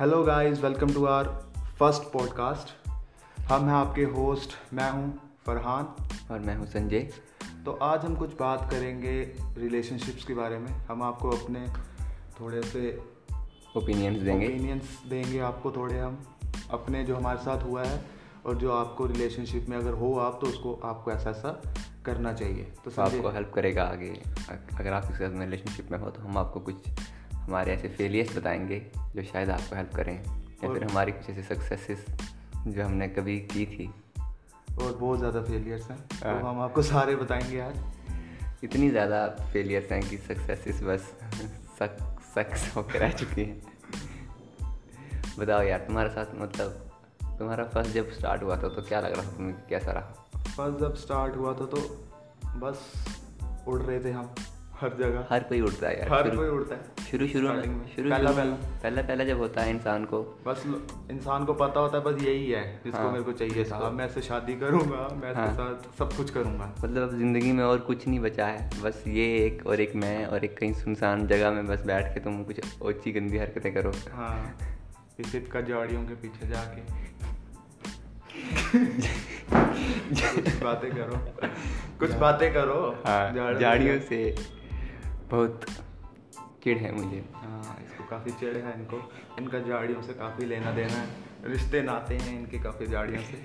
[0.00, 1.24] Hello guys welcome to our
[1.78, 2.88] first podcast
[3.40, 7.00] हम हैं आपके होस्ट मैं हूँ फरहान। और मैं हूँ संजय।
[7.64, 11.66] तो आज हम कुछ बात करेंगे रिलेशनशिप्स के बारे में। हम आपको अपने
[12.40, 13.02] थोड़े से
[13.76, 16.22] ओपिनियंस देंगे। ओपिनियंस देंगे आपको थोड़े हम।
[16.70, 18.04] अपने जो हमारे साथ हुआ है
[18.46, 21.62] और जो आपको रिलेशनशिप में अगर हो आप तो उसको आपको ऐसा ऐसा
[22.04, 24.22] करना चाहिए। तो, तो आपको हेल्प करेगा आगे।
[24.78, 26.74] अगर आप किसी रिलेशनशिप में हो तो हम आपको कुछ
[27.46, 28.78] हमारे ऐसे फेलियर्स बताएँगे
[29.16, 32.06] जो शायद आपको हेल्प करें या फिर हमारी कुछ ऐसे सक्सेसेस
[32.66, 33.86] जो हमने कभी की थी।
[34.76, 39.92] और बहुत ज़्यादा फेलियर्स हैं। तो हाँ। हम आपको सारे बताएँगे आज। इतनी ज़्यादा फेलियर्स
[39.92, 41.12] हैं कि सक्सेसेस बस
[41.78, 41.96] सक
[42.34, 43.62] सक्स होकर रह चुकी हैं।
[45.38, 46.82] बताओ यार तुम्हारे साथ मतलब
[47.38, 50.40] तुम्हारा फ़र्स्ट जब स्टार्ट हुआ था तो क्या लग रहा था तुम्हें कैसा रहा?
[50.46, 51.80] फ़र्स्ट जब स्टार्ट हुआ था तो
[52.58, 52.92] बस
[53.68, 54.34] उड़ रहे थे हम
[54.80, 58.10] हर जगह। हर कोई उड़ता है यार हर कोई उड़ता है। शुरू शुरू में शुरू
[58.10, 60.62] पहला पहला। पहला पहला जब होता है इंसान को। बस
[61.10, 64.04] इंसान को पता होता है बस यही है जिसको हाँ, मेरे को चाहिए था। मैं
[64.04, 68.06] ऐसे शादी करूँगा मैं हाँ, साथ सब कुछ करूँगा। मतलब अब ज़िंदगी में और कुछ
[68.08, 71.66] नहीं बचा है। बस ये एक और एक मैं और एक कहीं सुनसान जगह में
[71.66, 74.56] बस बैठ के तुम कुछ ओछी गंदी हरकतें करो। हाँ।
[75.20, 77.04] इसी का झाड़ियों के पीछे जाके।
[80.64, 81.16] बातें करो।
[81.98, 84.34] कुछ बातें करो। हाँ झाड़ियों से
[85.30, 85.66] बहुत
[86.66, 88.98] चिड़ है मुझे। हाँ इसको काफ़ी चिड़ है इनको।
[89.38, 93.36] इनका झाड़ियों से काफ़ी लेना देना है। रिश्ते नाते हैं इनके काफ़ी झाड़ियों से।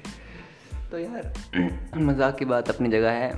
[0.92, 3.30] तो यार मज़ाक की बात अपनी जगह है।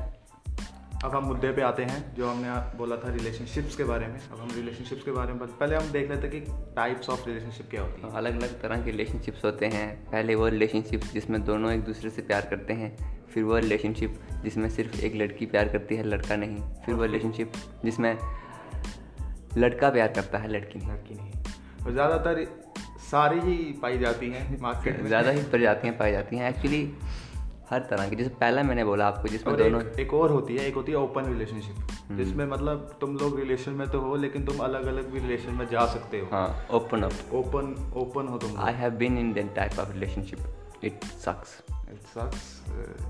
[1.04, 4.40] अब हम मुद्दे पे आते हैं जो हमने बोला था रिलेशनशिप्स के बारे में। अब
[4.40, 6.40] हम रिलेशनशिप्स के बारे में पहले हम देख लेते कि
[6.76, 10.48] टाइप्स ऑफ़ रिलेशनशिप क्या होती है। अलग अलग तरह के रिलेशनशिप्स होते हैं। पहले वो
[10.48, 12.92] रिलेशनशिप जिसमें दोनों एक दूसरे से प्यार करते हैं।
[13.34, 17.52] फिर वो रिलेशनशिप जिसमें सिर्फ़ एक लड़की प्यार करती है लड़का नहीं। फिर वो रिलेशनशिप
[17.86, 18.18] जिसमें
[19.58, 21.32] लड़का प्यार करता है लड़की नहीं। लड़की नहीं।
[21.86, 22.46] और ज़्यादातर
[23.12, 26.82] सारी ही पाई जाती हैं मार्केट में। ज़्यादा ही प्रजातियाँ पाई जाती हैं। एक्चुअली
[27.70, 30.66] हर तरह की जैसे पहला मैंने बोला आपको जिसमें दोनों एक, एक और होती है
[30.68, 34.46] एक होती है ओपन रिलेशनशिप हम्म। जिसमें मतलब तुम लोग रिलेशन में तो हो लेकिन
[34.46, 38.38] तुम अलग अलग भी रिलेशन में जा सकते हो। हाँ ओपन अप ओपन ओपन हो
[38.38, 41.58] तुम I have been in that type of relationship it sucks
[41.92, 42.62] it sucks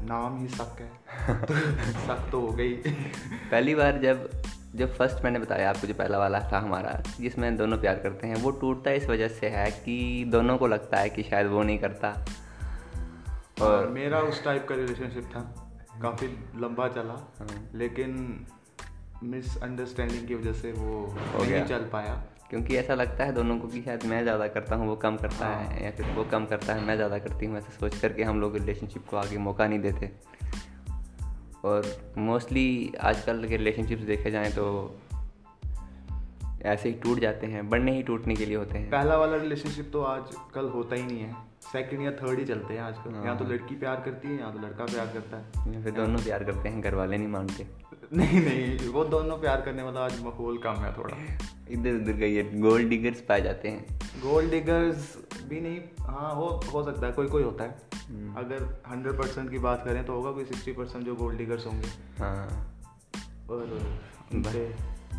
[0.09, 0.91] नाम ही सक है।
[1.45, 1.53] तो
[1.99, 4.29] सक तो हो गई। पहली बार जब
[4.75, 8.35] जब फ़र्स्ट मैंने बताया आपको जो पहला वाला था हमारा जिसमें दोनों प्यार करते हैं
[8.35, 11.77] वो टूटता इस वजह से है कि दोनों को लगता है कि शायद वो नहीं
[11.79, 12.09] करता।
[13.61, 15.41] और मेरा उस टाइप का रिलेशनशिप था।
[16.01, 18.45] काफ़ी लंबा चला हाँ। लेकिन
[19.23, 21.01] मिसअंडरस्टैंडिंग की वजह से वो
[21.33, 22.13] हो नहीं चल पाया।
[22.49, 25.45] क्योंकि ऐसा लगता है दोनों को कि शायद मैं ज़्यादा करता हूँ वो कम करता
[25.45, 28.23] हाँ। है या फिर वो कम करता है मैं ज़्यादा करती हूँ ऐसा सोच करके
[28.23, 30.11] हम लोग रिलेशनशिप को आगे मौका नहीं देते।
[31.63, 34.97] और मोस्टली आजकल के रिलेशनशिप्स देखे जाएँ तो
[36.65, 39.89] ऐसे ही टूट जाते हैं, बढ़ने ही टूटने के लिए होते हैं। पहला वाला रिलेशनशिप
[39.93, 43.23] तो आज कल होता ही नहीं है। सेकंड या थर्ड ही चलते हैं आजकल। हाँ।
[43.23, 46.43] यहाँ तो लड़की प्यार करती है यहाँ तो लड़का प्यार करता है। फिर दोनों प्यार
[46.43, 47.67] करते हैं घर वाले नहीं मानते।
[48.13, 51.17] नहीं नहीं वो दोनों प्यार करने वाला आज माहौल कम है थोड़ा।
[51.69, 55.17] इधर उधर गई है गोल्ड डिगर्स पाए जाते हैं। गोल्ड डिगर्स
[55.49, 57.75] भी नहीं हाँ हो हो सकता है कोई कोई होता है।
[58.07, 61.65] हम्म। अगर हंड्रेड परसेंट की बात करें तो होगा कोई सिक्सटी परसेंट जो गोल्ड डिगर्स
[61.65, 61.87] होंगे।
[62.19, 62.79] हाँ।
[63.49, 63.63] और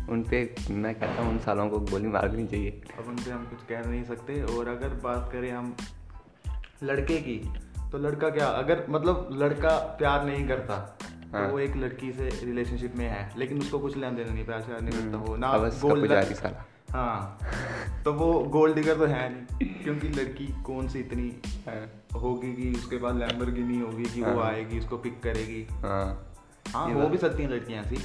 [0.09, 3.45] उन पे मैं कहता हूँ उन सालों को गोली मारनी चाहिए। अब उन पर हम
[3.45, 5.75] कुछ कह नहीं सकते। और अगर बात करें हम
[6.85, 7.37] लड़के की
[7.91, 12.11] तो लड़का क्या अगर मतलब लड़का प्यार नहीं करता तो हाँ। तो वो एक लड़की
[12.11, 15.35] से रिलेशनशिप में है लेकिन उसको कुछ लेन देना नहीं प्यार श्यार नहीं करता वो
[15.35, 16.11] ना गोल्ड
[16.89, 17.39] हाँ
[18.05, 21.31] तो वो गोल्ड डिगर तो है नहीं क्योंकि लड़की कौन सी इतनी
[21.67, 26.31] हाँ। होगी कि उसके बाद नहीं होगी कि वो हाँ। आएगी उसको पिक करेगी हाँ
[26.67, 27.97] हाँ हो भी सकती हैं लड़कियाँ ऐसी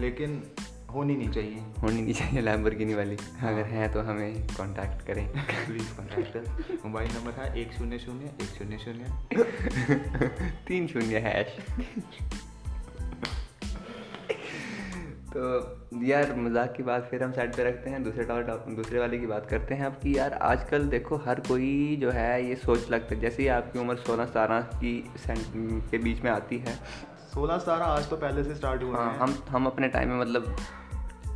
[0.00, 0.42] लेकिन
[0.86, 5.26] होनी नहीं चाहिए। होनी नहीं चाहिए लैम्बरगिनी वाली। हाँ। अगर है तो हमें कांटेक्ट करें।
[5.66, 9.04] प्लीज़ कांटेक्ट मोबाइल नंबर है एक शून्य शून्य एक शून्य शून्य।
[10.68, 11.56] तीन शून्य हैश
[15.28, 18.24] तो यार मज़ाक की बात फिर हम साइड पे रखते हैं। दूसरे
[18.74, 22.48] दूसरे वाले की बात करते हैं अब कि यार आजकल देखो हर कोई जो है
[22.48, 24.94] ये सोच लगता है। जैसे ही आपकी उम्र सोलह सतारह की
[25.30, 26.78] के बीच में आती है
[27.36, 30.56] सोलह सतारह आज तो पहले से स्टार्ट हुआ हाँ हम हम अपने टाइम में मतलब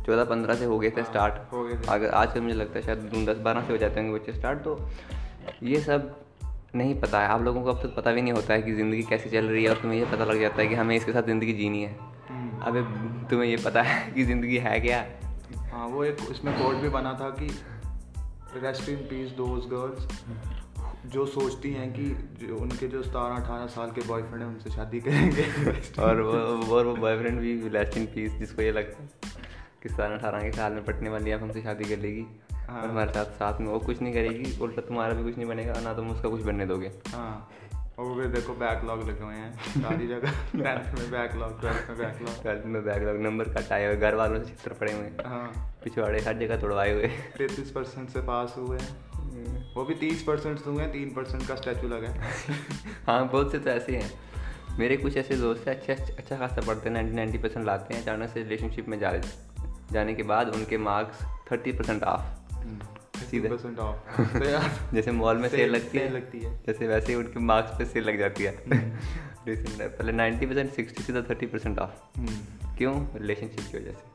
[0.05, 2.85] चौदह पंद्रह से हो गए थे स्टार्ट हाँ, गए थे। अगर आज मुझे लगता है
[2.85, 4.77] शायद दस बारह से हो जाते होंगे बच्चे स्टार्ट तो
[5.63, 6.09] ये सब
[6.75, 9.03] नहीं पता है। आप लोगों को अब तक पता भी नहीं होता है कि ज़िंदगी
[9.03, 11.23] कैसे चल रही है और तुम्हें ये पता लग जाता है कि हमें इसके साथ
[11.23, 11.95] ज़िंदगी जीनी है।
[12.29, 12.81] हम्म। अबे
[13.29, 15.05] तुम्हें ये पता है कि ज़िंदगी है क्या।
[15.73, 17.47] हाँ वो एक उसमें कोड भी बना था कि
[18.57, 20.07] rest in peace those girls
[21.05, 22.03] जो सोचती हैं कि
[22.45, 25.43] जो उनके जो सतारह अठारह साल के बॉयफ्रेंड हैं उनसे शादी करेंगे।
[26.01, 29.09] और वो और वो बॉयफ्रेंड भी रेस्ट इन पीस जिसको ये लगता है
[29.83, 32.89] कि सतारह अठारह के साल में पटने वाली आप हमसे शादी कर लेगी। हाँ। और
[32.89, 35.93] हमारे साथ साथ में वो कुछ नहीं करेगी उल्टा तुम्हारा भी कुछ नहीं बनेगा ना
[35.93, 37.49] तुम उसका कुछ बनने दोगे। हाँ।
[37.99, 42.41] और फिर देखो बैकलॉग लगे हुए हैं। सारी जगह टेंथ में बैकलॉग ट्वेल्थ में बैकलॉग
[42.41, 45.47] ट्वेल्थ में बैकलॉग नंबर कट आए हुए घर वालों से चित्र पड़े हुए हाँ।
[45.83, 47.07] पिछवाड़े हर जगह तोड़वाए हुए
[47.37, 49.10] तैतीस परसेंट से पास हुए हैं।
[49.75, 52.21] वो भी तीस परसेंट हुए हैं तीन परसेंट का स्टैचू लगा है।
[53.07, 54.11] हाँ बहुत से तो ऐसे हैं।
[54.79, 58.01] मेरे कुछ ऐसे दोस्त हैं अच्छे अच्छा खासा पढ़ते हैं नाइन्टी नाइन्टी परसेंट लाते हैं
[58.01, 59.13] अचानक से रिलेशनशिप में जा
[59.91, 61.21] जाने के बाद उनके मार्क्स
[61.51, 62.21] थर्टी परसेंट ऑफ़
[63.25, 63.99] सीधे। तो
[64.95, 68.03] जैसे मॉल में सेल लगती है। लगती है। जैसे वैसे ही उनके मार्क्स पे सेल
[68.03, 72.19] लग जाती है। हम्म। पहले नाइन्टी परसेंट सिक्सटी सीधा थर्टी परसेंट ऑफ़
[72.77, 73.07] क्यों?
[73.15, 74.10] रिलेशनशिप की वजह से।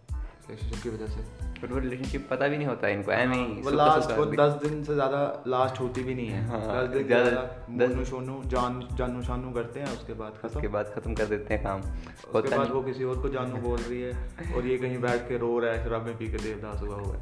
[0.49, 1.21] रिलेशनशिप की वजह से।
[1.57, 4.83] बट वो रिलेशनशिप पता भी नहीं होता इनको ऐ में वो लास्ट वो दस दिन
[4.85, 7.43] से ज़्यादा लास्ट होती भी नहीं है। हाँ, दस दिन ज़्यादा
[7.79, 11.55] दस शोनू जान जानू शानू करते हैं उसके बाद खत्म। उसके बाद खत्म कर देते
[11.55, 14.99] हैं काम। उसके बाद वो किसी और को जानू बोल रही है और ये कहीं
[15.01, 17.21] बैठ के रो रहा है शराबें पी के देवदास हुआ हुआ है।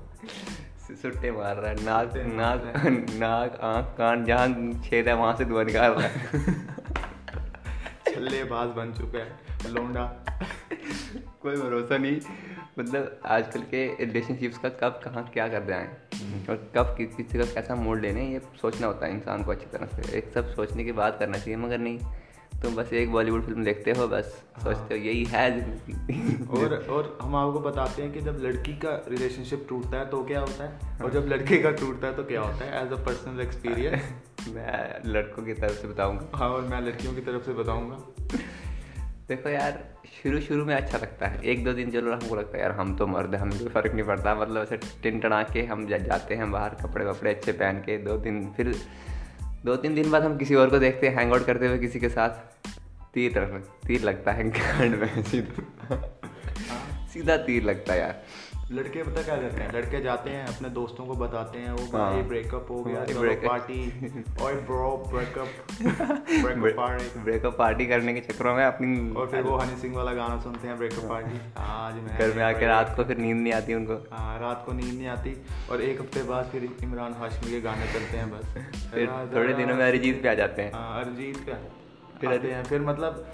[1.03, 2.63] सुट्टे मार रहा है नाक नाक
[3.21, 4.49] नाक आँख कान जहाँ
[4.85, 6.13] छेद है वहाँ से धुआँ निकाल रहा है।
[8.15, 10.05] छल्लेबाज बन चुका है लोंडा।
[11.43, 12.21] कोई भरोसा नहीं।
[12.79, 17.39] मतलब आजकल के रिलेशनशिप्स का कब कहाँ क्या कर जाएँ हम्म। और कब किस किसी
[17.39, 20.55] का कैसा मोड लेने ये सोचना होता है इंसान को अच्छी तरह से। एक सब
[20.55, 21.99] सोचने के बाद करना चाहिए मगर नहीं।
[22.63, 26.75] तुम बस एक बॉलीवुड फ़िल्म देखते हो बस हाँ। सोचते हो यही है ज़िंदगी। और
[26.91, 30.65] और हम आपको बताते हैं कि जब लड़की का रिलेशनशिप टूटता है तो क्या होता
[30.65, 30.99] है?
[31.05, 32.87] और जब लड़के का टूटता है तो क्या होता है?
[32.87, 34.13] एज अ पर्सनल एक्सपीरियंस
[34.55, 37.99] मैं लड़कों की तरफ़ से बताऊँगा। हाँ और मैं लड़कियों की तरफ़ से बताऊँगा।
[39.29, 39.85] देखो यार
[40.23, 42.97] शुरू शुरू में अच्छा लगता है। एक दो दिन चलो हमको लगता है यार हम
[42.97, 46.51] तो मर्द हमें कोई फ़र्क नहीं पड़ता। मतलब ऐसे टिन टना के हम जाते हैं
[46.51, 48.75] बाहर कपड़े वपड़े अच्छे पहन के। दो दिन फिर
[49.65, 52.01] दो तीन दिन बाद हम किसी और को देखते हैं हैंग आउट करते हुए किसी
[52.01, 52.31] के साथ।
[53.15, 56.21] तीर तीर लगता है गांड में सीधा।
[57.13, 58.23] सीधा तीर लगता है यार।
[58.75, 59.73] लड़के पता क्या करते हैं?
[59.73, 63.81] लड़के जाते हैं अपने दोस्तों को बताते हैं वो भाई ब्रेकअप हो गया ब्रेकअप पार्टी
[64.43, 65.49] और bro breakup
[65.81, 70.13] breakup party breakup party करने के चक्करों में अपनी और फिर वो हनी सिंह वाला
[70.13, 73.53] गाना सुनते हैं ब्रेकअप पार्टी आज मैं घर में आके रात को फिर नींद नहीं
[73.53, 75.37] आती उनको। हाँ रात को नींद नहीं आती
[75.71, 78.47] और एक हफ़्ते बाद फिर इमरान हाशमी के गाने चलते हैं बस।
[78.95, 81.53] फिर थोड़े दिनों में अरिजीत पे आ जाते हैं। हाँ अरिजीत पे
[82.21, 83.27] फिर आते हैं। फिर मतलब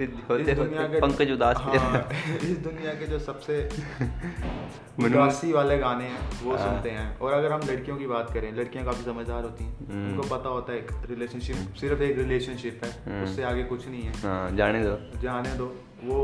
[0.00, 2.08] होते होते पंकज उदास हाँ,
[2.40, 3.56] इस दुनिया के जो सबसे
[5.06, 8.52] उदासी वाले गाने हैं वो हाँ। सुनते हैं और अगर हम लड़कियों की बात करें
[8.56, 12.84] लड़कियाँ काफ़ी समझदार होती हैं हम्म। उनको पता होता है एक रिलेशनशिप सिर्फ़ एक रिलेशनशिप
[12.84, 15.74] है हम्म। उससे आगे कुछ नहीं है हाँ, जाने दो जाने दो
[16.04, 16.20] वो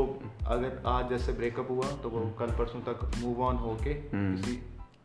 [0.47, 4.61] अगर आज जैसे ब्रेकअप हुआ तो वो कल परसों तक मूव ऑन होके हम्म। किसी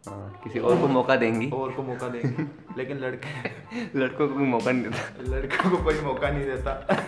[0.09, 2.45] किसी और को मौका देंगी। और को मौका देंगी
[2.79, 3.29] लेकिन लड़के
[3.99, 7.05] लड़कों को कोई मौका नहीं देता। लड़कों को कोई मौका नहीं देता।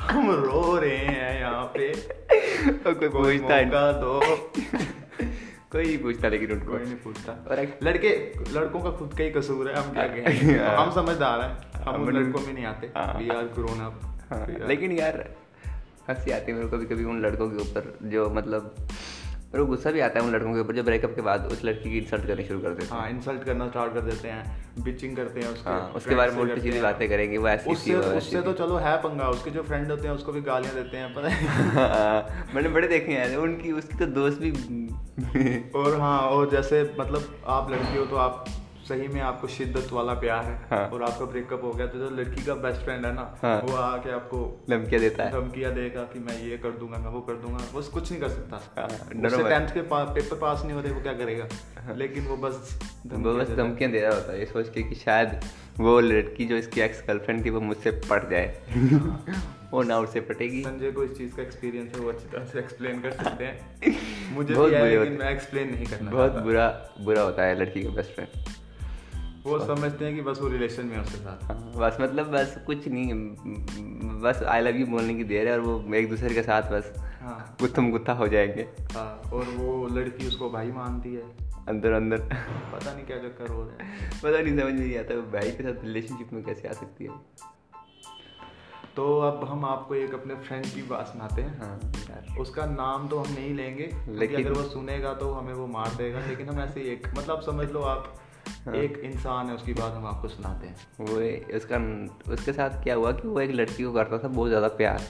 [0.00, 1.92] हम रो रहे हैं यहाँ पे।
[2.72, 4.20] तो कोई पूछता है। दो।
[5.72, 9.30] कोई नहीं पूछता लेकिन उनको। कोई नहीं पूछता। और लड़के लड़कों का खुद का ही
[9.30, 13.28] कसूर है हम क्या कहें हाँ। हम समझदार हैं। हम लड़कों में नहीं आते। वी
[13.28, 15.30] आर ग्रोन अप लेकिन यार
[16.10, 18.74] हँसी आती है मेरे को कभी कभी उन लड़कों के ऊपर जो मतलब
[19.54, 21.64] और वो गुस्सा भी आता है उन लड़कों के ऊपर जो ब्रेकअप के बाद उस
[21.64, 24.84] लड़की की इंसल्ट करनी शुरू कर देते हैं हाँ। इंसल्ट करना स्टार्ट कर देते हैं
[24.84, 27.94] बिचिंग करते हैं उसके हाँ, उसके बारे में उल्टी सीधी बातें करेंगे वो ऐसी उससे,
[27.94, 31.14] उससे तो चलो है पंगा उसके जो फ्रेंड होते हैं उसको भी गालियाँ देते हैं
[31.14, 36.50] पता है हाँ, मैंने बड़े देखे हैं उनकी उसकी तो दोस्त भी और हाँ और
[36.50, 38.44] जैसे मतलब आप लड़की हो तो आप
[38.92, 42.10] सही में आपको शिद्दत वाला प्यार है हाँ। और आपका ब्रेकअप हो गया तो जो
[42.16, 46.02] लड़की का बेस्ट फ्रेंड है ना हाँ। वो आके आपको धमकिया देता है। धमकिया देगा
[46.02, 48.86] कि मैं ये कर दूँगा मैं वो कर दूँगा वो कुछ नहीं कर सकता। हाँ,
[49.26, 51.48] उससे टेंथ के पा, पेपर पास नहीं हो रहे वो क्या करेगा?
[51.80, 54.94] हाँ। लेकिन वो बस वो बस धमकियाँ दे रहा होता है ये सोच के कि
[54.94, 55.40] शायद
[55.80, 58.62] वो लड़की जो इसकी एक्स गर्लफ्रेंड थी वो मुझसे पट जाए।
[59.72, 62.58] वो ना उससे पटेगी। संजय को इस चीज़ का एक्सपीरियंस है वो अच्छी तरह से
[62.58, 63.94] एक्सप्लेन कर सकते हैं।
[64.34, 68.14] मुझे बहुत बुरा मैं एक्सप्लेन नहीं करना बहुत बुरा बुरा होता है लड़की का बेस्ट
[68.14, 68.61] फ्रेंड
[69.44, 72.56] वो समझते हैं कि बस वो रिलेशन में है उसके साथ। हाँ, बस मतलब बस
[72.66, 73.14] कुछ नहीं
[74.20, 76.92] बस आई लव यू बोलने की देर है और वो एक दूसरे के साथ बस
[77.22, 81.22] हाँ। गुत्थम गुत्था हो जाएँगे। हाँ और वो लड़की उसको भाई मानती है।
[81.68, 82.18] अंदर अंदर।
[82.72, 85.84] पता नहीं क्या चक्कर हो रहा है। पता नहीं समझ नहीं आता भाई के साथ
[85.84, 87.10] रिलेशनशिप में कैसे आ सकती है।
[88.96, 93.18] तो अब हम आपको एक अपने फ्रेंड की बात सुनाते हैं। हाँ। उसका नाम तो
[93.18, 96.80] हम नहीं लेंगे लेकिन अगर वो सुनेगा तो हमें वो मार देगा लेकिन हम ऐसे
[96.92, 98.14] एक मतलब समझ लो आप
[98.66, 101.78] हाँ। एक इंसान है उसकी बात हम आपको सुनाते हैं। वो उसका
[102.32, 105.00] उसके साथ क्या हुआ कि वो एक लड़की को करता था बहुत ज़्यादा प्यार।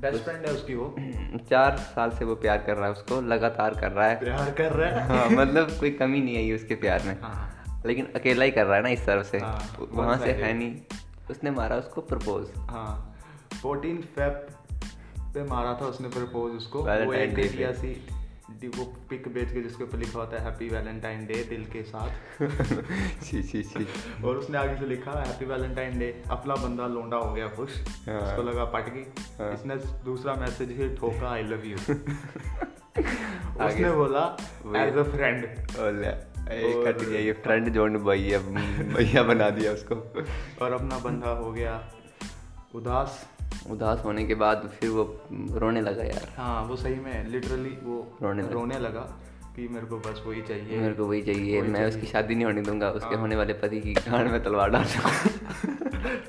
[0.00, 0.94] बेस्ट फ्रेंड है उसकी वो।
[1.50, 4.72] चार साल से वो प्यार कर रहा है उसको लगातार कर रहा है। प्यार कर
[4.72, 8.50] रहा है। हाँ मतलब कोई कमी नहीं आई उसके प्यार में। हाँ। लेकिन अकेला ही
[8.50, 10.76] कर रहा है ना इस तरफ़ से। हाँ, वहाँ से है नहीं।
[11.30, 13.16] उसने मारा उसको प्रपोज। हाँ।
[13.62, 14.46] फोर्टीन फेब
[15.34, 17.72] पे मारा था उसने प्रपोज उसको। वो एक घटिया
[18.60, 21.82] सी वो पिक बेच के जिसके ऊपर लिखा होता है हैप्पी वैलेंटाइन डे दिल के
[21.82, 22.42] साथ।
[23.24, 23.86] सी सी सी।
[24.24, 28.20] और उसने आगे से लिखा हैप्पी वैलेंटाइन डे अपना बंदा लोंडा हो गया खुश। हाँ।
[28.20, 29.04] उसको लगा पट गई।
[29.38, 31.76] हाँ। इसने दूसरा मैसेज ही ठोका आई लव यू
[33.64, 34.24] उसने बोला
[34.76, 38.38] एज अ फ्रेंड कट गया ये फ्रेंड जोन भैया
[38.94, 39.94] भैया बना दिया उसको.
[40.64, 41.74] और अपना बंदा हो गया
[42.74, 43.26] उदास।
[43.68, 48.18] उदास होने के बाद फिर वो रोने लगा यार। हाँ वो सही में लिटरली वो
[48.22, 49.00] रोने लगा, रोने लगा
[49.56, 52.62] कि मेरे को बस वही चाहिए। मेरे को वही चाहिए मैं। उसकी शादी नहीं होने
[52.62, 54.84] दूँगा उसके हाँ। होने वाले पति की गांड में तलवार डाल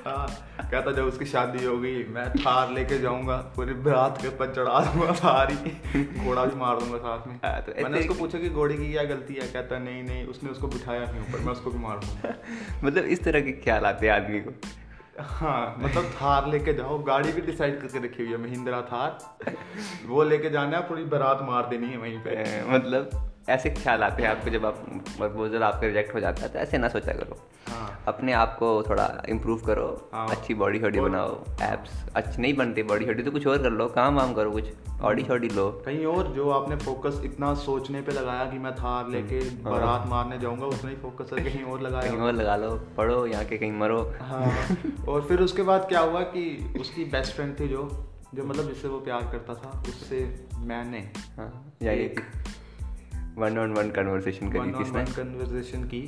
[0.06, 0.26] हाँ
[0.70, 5.12] कहता जब उसकी शादी होगी मैं थार लेके जाऊँगा पूरी बारात के ऊपर चढ़ा दूँगा
[5.12, 8.74] थार ही घोड़ा भी मार दूँगा साथ में। हाँ, तो मैंने उसको पूछा कि घोड़े
[8.74, 9.48] की क्या गलती है?
[9.52, 12.34] कहता नहीं नहीं उसने उसको बिठाया नहीं ऊपर मैं उसको भी मार दूँगा।
[12.84, 14.50] मतलब इस तरह के ख्याल आते हैं आदमी को।
[15.22, 19.18] हाँ मतलब थार लेके जाओ। गाड़ी भी डिसाइड करके रखी हुई है, महिंद्रा थार।
[20.06, 23.10] वो लेके जाना है, पूरी बारात मार देनी है वहीं पे। मतलब
[23.48, 24.84] ऐसे ख्याल आते हैं आपको जब आप
[25.18, 27.38] प्रपोजल आपके रिजेक्ट हो जाता है तो ऐसे ना सोचा करो।
[28.08, 32.82] अपने आप को थोड़ा इम्प्रूव करो हाँ। अच्छी बॉडी शॉडी बनाओ एप्स अच्छी नहीं बनती
[32.82, 36.04] बॉडी शॉडी तो कुछ और कर लो काम वाम करो कुछ बॉडी शॉडी लो कहीं
[36.06, 40.06] और जो आपने फोकस इतना सोचने पे लगाया कि मैं थार हम्म। लेके हाँ। बारात
[40.08, 43.58] मारने जाऊँगा उसमें ही फोकस कहीं और लगाया कहीं और लगा लो पढ़ो यहाँ के
[43.58, 44.76] कहीं मरो हाँ
[45.08, 47.88] और फिर उसके बाद क्या हुआ कि उसकी बेस्ट फ्रेंड थी जो
[48.34, 50.24] जो मतलब जिससे वो प्यार करता था उससे
[50.66, 50.98] मैंने
[51.36, 52.08] हाँ यही
[53.38, 56.00] वन ऑन वन कन्वर्सेशन करी किसने कन्वर्सेशन की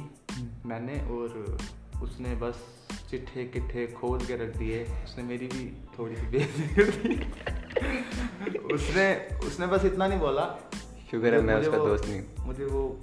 [0.67, 1.57] मैंने और
[2.03, 2.65] उसने बस
[3.11, 9.29] चिट्ठे किट्ठे खोल के रख दिए। उसने मेरी भी थोड़ी सी बेइज्जती कर दी। उसने
[9.47, 10.71] उसने बस इतना नहीं बोला।
[11.11, 13.01] शुक्र है मैं उसका दोस्त नहीं मुझे वो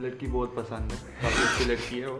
[0.00, 2.18] लड़की बहुत पसंद है। काफ़ी अच्छी लड़की है वो।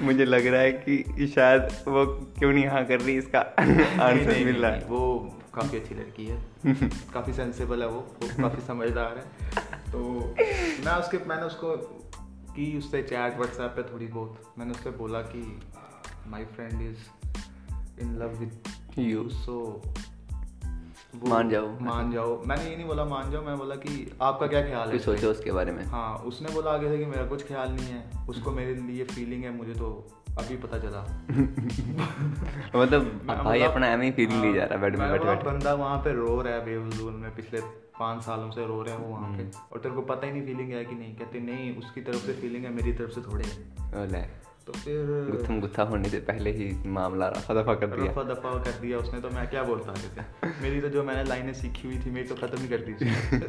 [0.04, 2.06] मुझे लग रहा है कि शायद वो
[2.38, 3.38] क्यों नहीं हाँ कर रही इसका
[4.04, 6.42] आंसर मिल रहा है। वो काफ़ी अच्छी लड़की है।
[7.14, 9.24] काफ़ी सेंसेबल है वो। वो काफ़ी समझदार है।
[9.92, 9.98] तो
[10.84, 11.76] मैं उसके मैंने उसको
[12.58, 15.60] की उससे चैट व्हाट्सएप पे थोड़ी बहुत। मैंने उससे बोला कि
[16.26, 16.98] my friend is
[18.00, 18.58] in love with
[18.98, 19.82] you so
[21.26, 24.60] मान जाओ। मान जाओ। मैंने ये नहीं बोला मान जाओ मैं बोला कि आपका क्या
[24.62, 24.98] ख्याल है?
[24.98, 28.26] सोचो उसके बारे में। हाँ उसने बोला आगे से कि मेरा कुछ ख्याल नहीं है।
[28.28, 29.88] उसको मेरे लिए फीलिंग है मुझे तो
[30.38, 31.02] अभी पता चला।
[32.82, 33.06] मतलब
[33.44, 35.98] भाई अपना एम ही फीलिंग ली जा रहा है बेड में बैठे बैठे। बंदा वहाँ
[35.98, 37.60] पे रो रहा है बेवजूल में पिछले
[38.00, 40.32] पाँच सालों से रो रहे हैं वो वहाँ पे। हम्म। और तेरे को पता ही
[40.32, 43.20] नहीं फीलिंग है कि नहीं। कहते नहीं उसकी तरफ़ से फीलिंग है मेरी तरफ़ से
[43.20, 43.44] थोड़े
[44.66, 48.62] तो फिर गुत्थम गुत्था होने से पहले ही मामला रफा दफ़ा कर दिया। रफा दफ़ा
[48.62, 51.98] कर दिया उसने तो मैं क्या बोलता जैसे मेरी तो जो मैंने लाइनें सीखी हुई
[51.98, 53.10] थी मेरी तो खत्म ही कर दी थी।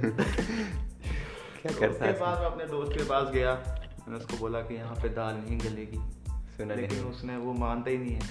[1.62, 3.54] क्या करता उसके बाद मैं अपने दोस्त के पास गया।
[4.08, 6.00] मैंने उसको बोला कि यहाँ पे दाल नहीं गलेगी।
[6.76, 8.22] लेकिन उसने वो मानता ही नहीं है।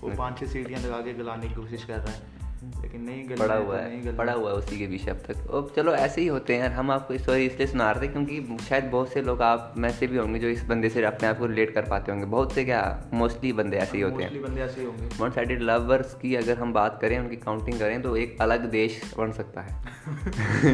[0.00, 2.43] वो पाँच छह सीटियाँ लगा के गलाने की कोशिश कर रहा है।
[2.82, 5.94] लेकिन नहीं पड़ा हुआ है पड़ा हुआ है उसी के पीछे अब तक। और चलो
[5.94, 9.12] ऐसे ही होते हैं यार हम आपको स्टोरी इसलिए सुना रहे थे क्योंकि शायद बहुत
[9.12, 11.74] से लोग आप में से भी होंगे जो इस बंदे से अपने आप को रिलेट
[11.74, 14.86] कर पाते होंगे। बहुत से क्या मोस्टली बंदे ऐसे ही होते हैं। बंदे ऐसे ही
[14.86, 18.70] होंगे। वन साइडेड लवर्स की अगर हम बात करें उनकी काउंटिंग करें तो एक अलग
[18.70, 19.84] देश बन सकता है।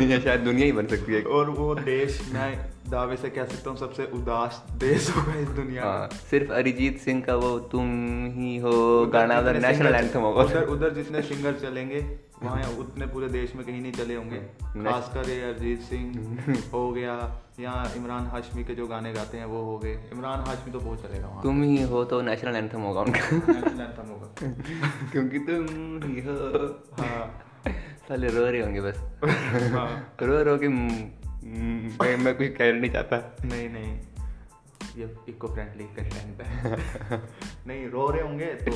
[0.10, 3.70] या शायद दुनिया ही बन सकती है। और वो देश मैं दावे से कह सकता
[3.70, 7.86] हूँ सबसे उदास देश होगा इस दुनिया में। हाँ, सिर्फ़ अरिजीत सिंह का वो तुम
[8.36, 12.00] ही हो गाना उधर नेशनल एंथम होगा उधर उधर जितने सिंगर चलेंगे
[12.42, 14.36] वहाँ उतने पूरे देश में कहीं नहीं चले होंगे।
[14.84, 17.14] खासकर ये अरिजीत सिंह हो गया
[17.60, 21.02] या इमरान हाशमी के जो गाने गाते हैं वो हो गए। इमरान हाशमी तो बहुत
[21.02, 24.28] चलेगा वहाँ। तुम ही हो तो नेशनल एंथम होगा उनका। नेशनल एंथम होगा।
[25.12, 25.66] क्योंकि तुम
[26.04, 26.66] ही हो
[27.00, 27.72] हाँ।
[28.08, 29.02] साले रो रहे होंगे बस।
[29.72, 30.68] हाँ। रो रो के
[31.44, 33.98] मैं मैं कुछ कह नहीं चाहता। नहीं नहीं।
[34.96, 37.22] ये इको फ्रेंडली कंटेंट है।
[37.66, 38.72] नहीं रो रहे होंगे तो।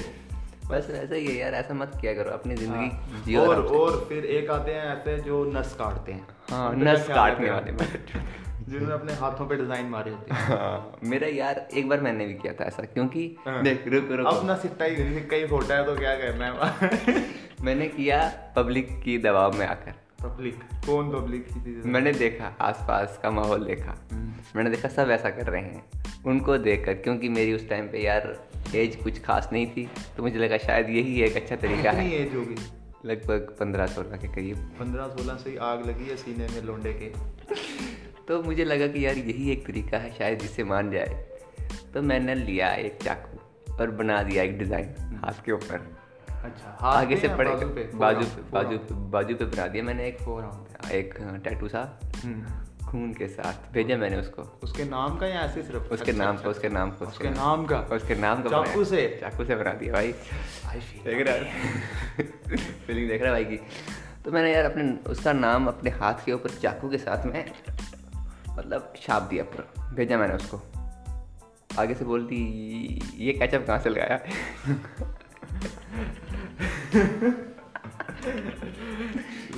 [0.68, 4.06] बस ऐसा ही है यार ऐसा मत किया करो अपनी ज़िंदगी हाँ। जियो और और
[4.08, 7.72] फिर एक आते हैं ऐसे जो नस काटते हैं। हाँ नस काटने वाले
[8.68, 12.34] जिन्होंने अपने हाथों पे डिज़ाइन मारे होते हैं। हाँ, मेरा यार एक बार मैंने भी
[12.34, 15.86] किया था ऐसा क्योंकि हाँ। देख रुक रुक। अपना सिट्टा ही सिक्का ही फोटा है
[15.86, 17.24] तो क्या करना है?
[17.60, 20.54] मैंने किया पब्लिक की दबाव में आकर। पब्लिक।
[20.86, 21.48] कौन पब्लिक
[21.86, 25.84] मैंने देखा आसपास का माहौल देखा। हम्म। मैंने देखा सब ऐसा कर रहे हैं।
[26.26, 30.38] उनको देखकर क्योंकि मेरी उस टाइम पे यार एज कुछ खास नहीं थी तो मुझे
[30.38, 32.54] लगा शायद यही एक अच्छा तरीका है। एज होगी?
[33.04, 36.92] लगभग पंद्रह सोलह के करीब। पंद्रह सोलह से ही आग लगी है सीने में लोंडे
[36.92, 37.10] के।
[38.28, 41.26] तो मुझे लगा कि यार यही एक तरीका है शायद जिससे मान जाए।
[41.94, 46.03] तो मैंने लिया एक चाकू और बना दिया एक डिज़ाइन हाथ के ऊपर।
[46.44, 47.90] अच्छा आगे से पड़े बाजू पे?
[47.94, 52.46] बाजू बाजू पे बाजू पे बना दिया मैंने एक फोर एक टैटू सा। हम्म।
[52.86, 55.82] खून के साथ भेजा मैंने उसको। उसके नाम का या ऐसे सिर्फ़?
[55.82, 57.78] उसके अच्छा, नाम का अच्छा। उसके नाम का उसके नाम का?
[57.78, 59.18] उसके नाम का चाकू से?
[59.20, 60.14] चाकू से बना दिया भाई।
[61.04, 61.44] देख रहा है।
[62.86, 63.60] फीलिंग देख रहा है भाई की।
[64.24, 67.52] तो मैंने यार अपने उसका नाम अपने हाथ के ऊपर चाकू के साथ में
[68.50, 70.60] मतलब छाप दिया पूरा। भेजा मैंने उसको।
[71.78, 72.36] आगे से बोलती
[73.16, 74.18] ये कैचअप कहाँ से लगाया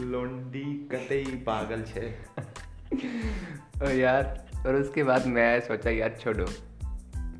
[0.01, 2.07] लोंडी कतई पागल छे।
[3.83, 6.47] और यार और उसके बाद मैं सोचा यार छोड़ो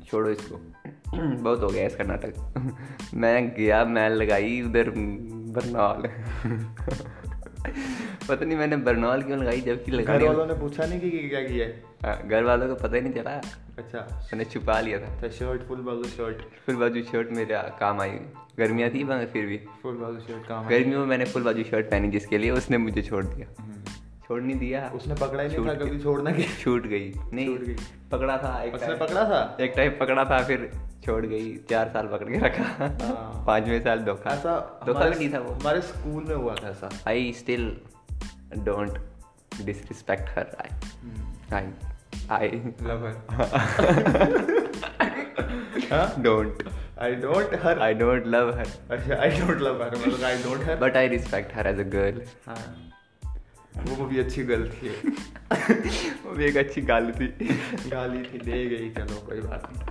[0.05, 0.59] छोड़ो इसको।
[1.17, 2.33] बहुत हो गया इसका नाटक।
[3.13, 6.07] मैं गया मैं लगाई उधर बरनौल।
[8.29, 11.65] पता नहीं मैंने बरनौल क्यों लगाई जबकि घर वालों ने पूछा नहीं कि क्या किया
[11.65, 11.83] है?
[12.05, 13.31] हाँ, घर वालों को पता ही नहीं चला।
[13.77, 18.01] अच्छा। मैंने छुपा लिया था। तो शर्ट फुल बाजू शर्ट फुल बाजू शर्ट मेरे काम
[18.01, 18.19] आई।
[18.59, 21.85] गर्मियाँ थी मगर फिर भी। फुल बाजू शर्ट काम गर्मियों में मैंने फुल बाजू शर्ट
[21.85, 23.73] पहनी जिसके लिए उसने मुझे छोड़ दिया। हम्म।
[24.27, 27.75] छोड़ नहीं दिया। उसने पकड़ा ही नहीं था कभी छोड़ना की। छूट गई। नहीं गई।
[28.11, 29.57] पकड़ा था एक उसने पकड़ा था?
[29.61, 30.69] एक टाइम पकड़ा था फिर
[31.05, 35.39] छोड़ गई। चार साल पकड़ के रखा। हाँ। पाँचवें साल धोखा। ऐसा धोखा नहीं था
[35.39, 37.77] वो। हमारे स्कूल में हुआ था ऐसा। I still
[38.57, 38.97] don't
[39.61, 40.69] disrespect her I
[41.53, 41.65] I
[42.31, 43.07] I love
[45.93, 46.63] her don't
[47.01, 50.63] I don't her I don't love her अच्छा आई डोंट लव हर मतलब I don't
[50.63, 52.57] her but I respect her as a girl हाँ।
[53.77, 54.89] वो भी अच्छी girl थी।
[56.23, 57.27] वो भी एक अच्छी गाली थी।
[57.89, 59.81] गाली थी दे गई चलो कोई बात नहीं।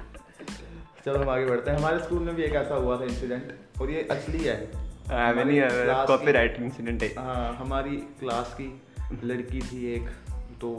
[1.04, 3.90] चलो हम आगे बढ़ते हैं। हमारे स्कूल में भी एक ऐसा हुआ था इंसिडेंट और
[3.90, 4.56] ये असली है।
[5.08, 8.68] कॉपीराइट इंसिडेंट है। हाँ हमारी क्लास की
[9.24, 10.08] लड़की थी एक
[10.60, 10.70] तो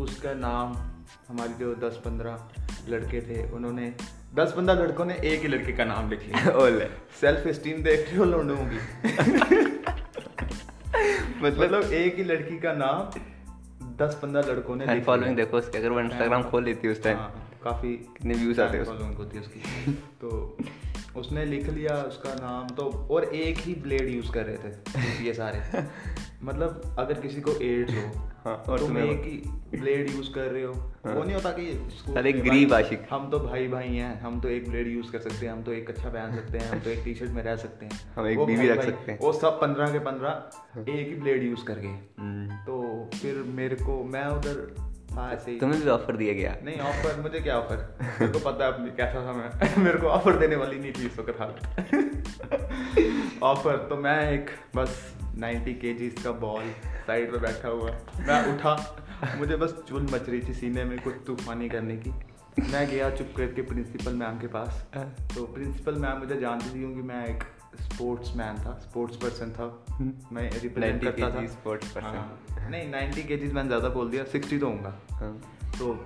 [0.00, 0.76] उसका नाम
[1.28, 2.34] हमारी जो दस पंद्रह
[2.88, 3.92] लड़के थे उन्होंने
[4.34, 6.50] दस पंद्रह लड़कों ने एक ही लड़के का नाम लिख लिया।
[7.20, 8.78] सेल्फ स्टीम देख रहे हो लोगों की
[11.42, 13.20] मतलब एक ही लड़की का नाम
[13.96, 17.16] दस पंद्रह लड़कों ने फॉलोइंग देखो उसके अगर वो इंस्टाग्राम खोल लेती है उस टाइम
[17.16, 20.56] हाँ, काफ़ी कितने व्यूज़ आते हैं फॉलोइंग होती है उसकी। तो
[21.16, 25.34] उसने लिख लिया उसका नाम तो और एक ही ब्लेड यूज़ कर रहे थे ये
[25.34, 25.82] सारे।
[26.42, 30.62] मतलब अगर किसी को एड्स हो हाँ, और तुम एक ही ब्लेड यूज़ कर रहे
[30.62, 31.70] हो। हाँ, वो नहीं होता कि
[32.16, 35.46] अरे गरीब आशिक। हम तो भाई भाई हैं हम तो एक ब्लेड यूज़ कर सकते
[35.46, 37.56] हैं हम तो एक अच्छा पहन सकते हैं हम तो एक टी शर्ट में रह
[37.56, 41.14] सकते हैं। हम एक बीवी रख सकते हैं। वो सब पंद्रह के पंद्रह एक ही
[41.14, 44.74] ब्लेड यूज़ कर गए। हम्म। तो फिर मेरे को मैं उधर
[45.14, 46.56] हाँ ऐसे ही तुम्हें भी ऑफ़र दिया गया?
[46.64, 47.76] नहीं ऑफ़र मुझे क्या ऑफ़र
[48.20, 51.18] मेरे को पता है कैसा था मैं मेरे को ऑफ़र देने वाली नहीं थी इस
[51.18, 51.54] वक्त हाल।
[53.42, 56.70] ऑफ़र तो मैं एक बस 90 के जी का बॉल
[57.06, 58.74] साइड पे बैठा हुआ। मैं उठा
[59.38, 62.10] मुझे बस चुल मच रही थी सीने में कुछ तूफानी करने की।
[62.72, 66.78] मैं गया चुप करके प्रिंसिपल मैम के पास। हाँ। तो प्रिंसिपल मैम मुझे जानती थी
[66.78, 67.44] क्योंकि मैं एक
[67.80, 73.22] स्पोर्ट्स मैन था स्पोर्ट्स पर्सन था। हम्म। मैं रिप्रेजेंट करता था। स्पोर्ट्स पर्सन नहीं नाइन्टी
[73.22, 75.32] के मैंने ज़्यादा बोल दिया सिक्सटी तो होगा हाँ।
[75.78, 76.04] तो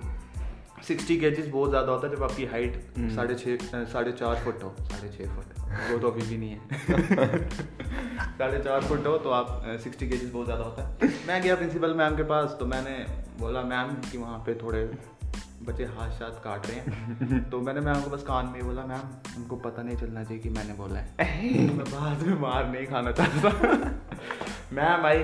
[0.83, 4.63] सिक्सटी के बहुत ज़्यादा होता है जब आपकी हाइट हम्म। साढ़े छः साढ़े चार फुट
[4.63, 6.59] हो। साढ़े छः फुट वो तो अभी भी नहीं है।
[8.37, 11.93] साढ़े चार फुट हो तो आप सिक्सटी के बहुत ज़्यादा होता है। मैं गया प्रिंसिपल
[11.93, 12.97] मैम के पास तो मैंने
[13.39, 14.89] बोला मैम कि वहाँ पे थोड़े
[15.63, 19.01] बच्चे हाथ साथ काट रहे हैं। तो मैंने, मैम को बस कान में बोला, मैम,
[19.37, 21.15] उनको पता नहीं चलना चाहिए कि मैंने बोला है।
[21.67, 23.49] मैं बाद में मार नहीं खाना चाहता।
[24.73, 25.17] मैम आई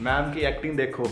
[0.00, 1.04] मैम की एक्टिंग देखो।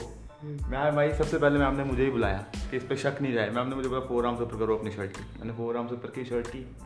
[0.45, 3.51] मैम आई सबसे पहले मैम ने मुझे ही बुलाया कि इस पर शक नहीं जाए
[3.51, 6.09] मैम ने मुझे बोला, फोर आर्म्स ऊपर करो अपनी शर्ट की। मैंने फोर आर्म्स ऊपर
[6.09, 6.77] की शर्ट की।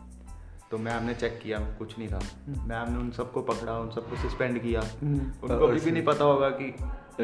[0.71, 4.15] तो मैम ने चेक किया कुछ नहीं था। मैम ने उन सबको पकड़ा उन सबको
[4.15, 6.75] सस्पेंड किया। उनको अभी भी नहीं पता होगा कि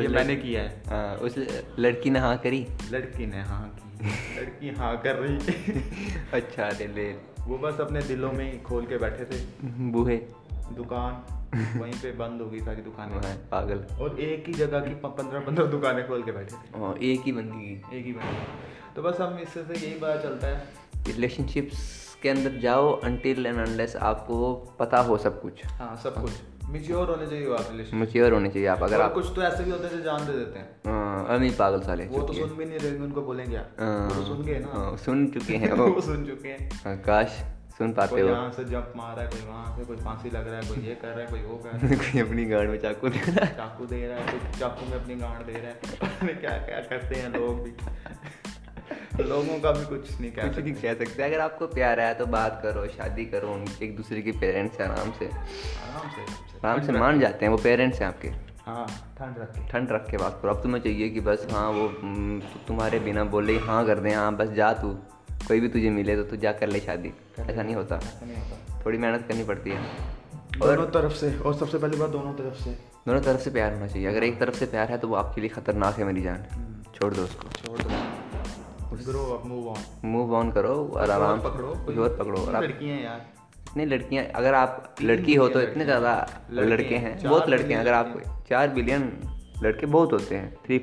[0.01, 1.35] ये मैंने किया है। आ, हाँ, उस
[1.79, 2.67] लड़की ने हाँ करी?
[2.91, 5.35] लड़की ने हाँ की। लड़की हाँ कर रही।
[6.33, 9.45] अच्छा अरे ले वो बस अपने दिलों में खोल के बैठे थे।
[9.91, 10.17] बूहे
[10.73, 11.23] दुकान
[11.79, 15.65] वहीं पे बंद हो गई सारी दुकानें। पागल। और एक ही जगह की पंद्रह पंद्रह
[15.65, 19.21] दुकानें खोल के बैठे थे। हाँ, एक ही बंदी की एक ही बंदी तो बस
[19.21, 20.67] हम इससे से यही पता चलता है।
[21.07, 26.31] रिलेशनशिप्स के अंदर जाओ अनटिल एंड अनलेस आपको पता हो सब कुछ। हाँ सब कुछ।
[26.69, 29.71] मिच्योर होने चाहिए आप रिलेशन मिच्योर होने चाहिए आप अगर आप कुछ तो ऐसे भी
[29.71, 32.79] होते हैं जो जान दे देते हैं। हाँ, पागल साले वो तो सुन भी नहीं
[32.79, 36.25] रहे उनको बोलेंगे हाँ, वो तो सुन गए ना। हाँ, सुन चुके हैं। वो सुन
[36.25, 37.43] चुके हैं। काश
[37.77, 40.47] सुन पाते हो। यहाँ से जंप मार रहा है कोई वहाँ से कोई फांसी लग
[40.47, 42.69] रहा है कोई ये कर रहा है कोई वो कर रहा है। कोई अपनी गांड
[42.69, 45.53] में चाकू दे रहा है। चाकू दे रहा है कोई चाकू में अपनी गांड दे
[45.53, 47.73] रहा है। क्या क्या करते हैं लोग भी।
[49.19, 52.59] लोगों का भी कुछ नहीं कह सकते। कह सकते। अगर आपको प्यार है तो बात
[52.63, 57.19] करो शादी करो एक दूसरे के पेरेंट्स से आराम से। आराम से आराम से मान
[57.19, 58.27] जाते हैं वो पेरेंट्स हैं आपके।
[58.65, 61.69] हाँ ठंड रख के। ठंड रख के बात करो। अब तुम्हें चाहिए कि बस हाँ
[61.69, 61.87] वो
[62.67, 64.93] तुम्हारे बिना बोले हाँ कर दें हाँ बस जा तू।
[65.47, 67.99] कोई भी तुझे मिले तो तू जा कर ले शादी। ऐसा नहीं होता।
[68.85, 69.79] थोड़ी मेहनत करनी पड़ती है।
[70.61, 72.69] और दोनों तरफ़ से और सबसे पहली बात दोनों तरफ़ से।
[73.07, 75.41] दोनों तरफ़ से प्यार होना चाहिए। अगर एक तरफ़ से प्यार है तो वो आपके
[75.41, 78.22] लिए खतरनाक है मेरी जान। हम्म। छोड़ दो उसको। छोड़ दो।
[78.93, 83.25] मूव ऑन मूव ऑन करो और आराम पकड़ो कुछ और पकड़ो लड़कियाँ यार।
[83.61, 86.13] इतने लड़कियाँ अगर आप लड़की हो तो इतने ज़्यादा
[86.51, 89.11] लड़के हैं बहुत लड़के हैं। अगर आप चार बिलियन
[89.63, 90.79] लड़के बहुत होते हैं three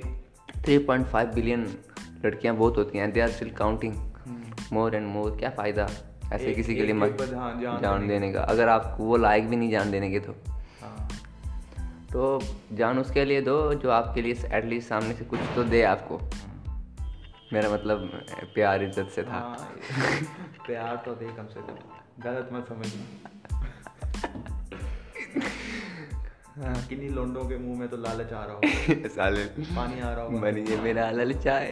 [0.56, 1.66] three point five billion
[2.24, 3.94] लड़कियाँ बहुत होती हैं। They are still counting
[4.72, 5.88] more and more क्या फ़ायदा
[6.32, 9.70] ऐसे किसी के लिए मत हाँ, जान देने का। अगर आप वो लायक भी नहीं
[9.70, 10.34] जान देने के तो।
[10.80, 11.08] हाँ।
[12.12, 12.38] तो
[12.72, 16.20] जान उसके लिए दो जो आपके लिए एटलीस्ट सामने से कुछ तो दे आपको।
[17.52, 18.10] मेरा मतलब
[18.54, 19.76] प्यार इज़्ज़त से था। हाँ,
[20.66, 21.76] प्यार तो दे कम से कम
[22.22, 23.04] गलत मत समझना।
[26.56, 28.60] हाँ। किन्हीं लोंडों के मुँह में तो लालच आ रहा हो
[29.08, 31.70] साले पानी आ रहा होगा। बनिए मेरा ललचाए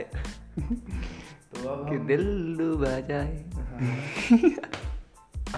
[0.58, 3.80] तो अब कि दिल डूबा जाए। हाँ।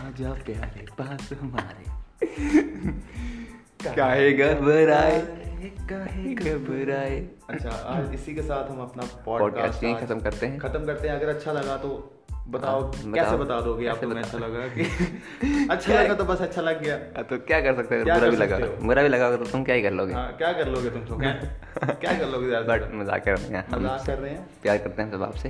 [0.06, 1.84] आजा प्यारे पास हमारे।
[3.94, 5.39] काहे घबराए?
[5.68, 7.28] काहे घबराए.
[7.48, 11.28] अच्छा आज इसी के साथ हम अपना पॉडकास्ट खत्म करते हैं। खत्म करते हैं। अगर
[11.28, 12.19] अच्छा लगा तो
[12.50, 14.66] बताओ हाँ, कैसे बता दोगे आपको अच्छा लगा?
[14.68, 18.04] कि अच्छा लगा तो बस अच्छा लग गया। हाँ, तो क्या कर सकते हैं?
[18.04, 20.14] बुरा भी लगा। बुरा भी लगा तो तुम क्या ही कर लोगे?
[20.14, 21.18] हाँ, क्या कर लोगे तुम तो?
[21.18, 21.32] क्या
[22.00, 24.46] क्या कर लोगे बट मज़ाक कर रहे हैं। मज़ाक कर रहे हैं?
[24.62, 25.48] प्यार करते हैं सब आपसे।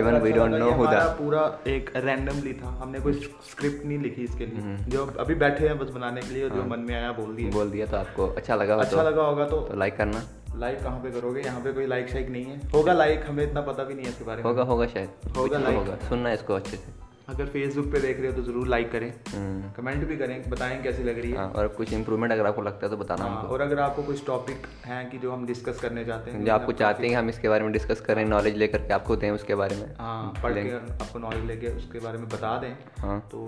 [0.00, 3.12] Even we don't know who that पूरा एक रैंडमली था। हमने कोई
[3.50, 6.64] स्क्रिप्ट नहीं लिखी इसके लिए। हम्म। जो अभी बैठे हैं बस बनाने के लिए जो
[6.70, 9.68] मन में आया बोल दिया। बोल दिया तो आपको अच्छा लगा अच्छा लगा होगा तो
[9.74, 10.22] लाइक तो करना।
[10.56, 11.40] लाइक कहाँ पे करोगे?
[11.40, 14.10] यहाँ पे कोई लाइक शाइक नहीं है। होगा लाइक हमें इतना पता भी नहीं है
[14.10, 17.86] इसके बारे में। होगा होगा शायद। होगा लाइक होगा। सुनना इसको अच्छे से। अगर फेसबुक
[17.92, 21.18] पे देख रहे हो तो ज़रूर लाइक करें। कमेंट हम्म। भी करें बताएँ कैसी लग
[21.18, 23.80] रही है। हाँ, और कुछ इंप्रूवमेंट अगर आपको लगता है तो बताना हाँ, और अगर
[23.80, 27.16] आपको कुछ टॉपिक हैं कि जो हम डिस्कस करने चाहते हैं जो आपको चाहते हैं
[27.16, 30.32] हम इसके बारे में डिस्कस करें नॉलेज लेकर के आपको दें उसके बारे में हाँ
[30.42, 33.46] पढ़ के आपको नॉलेज लेके उसके बारे में बता दें। हाँ। तो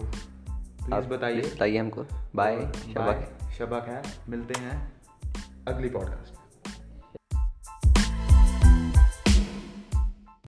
[0.86, 4.92] प्लीज़ बताइए। बताइए हमको। बाय शबक शबक है। मिलते हैं
[5.68, 6.43] अगली पॉडकास्ट